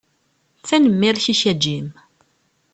Tanemmirt-ik 0.67 1.41
a 1.51 1.53
Jim. 1.61 1.87